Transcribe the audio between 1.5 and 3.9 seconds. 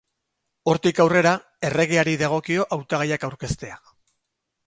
erregeari dagokio hautagaiak aurkeztea.